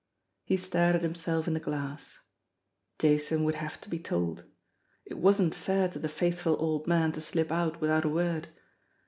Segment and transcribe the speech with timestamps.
[0.45, 2.17] He stared at himself in the glass.
[2.97, 4.45] Jason would have to be told.
[5.05, 8.47] It wasn't fair to the faithful old man to slip out without a word.